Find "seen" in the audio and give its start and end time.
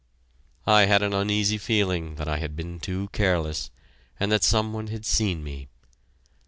5.05-5.43